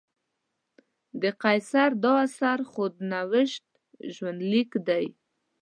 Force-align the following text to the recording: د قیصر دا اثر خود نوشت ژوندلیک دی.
د 1.21 1.23
قیصر 1.43 1.89
دا 2.03 2.13
اثر 2.25 2.59
خود 2.71 2.93
نوشت 3.13 3.63
ژوندلیک 4.15 4.71
دی. 4.87 5.05